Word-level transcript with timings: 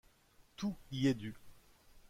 Tout 0.55 0.75
y 0.89 1.05
est 1.07 1.13
dû. 1.13 1.35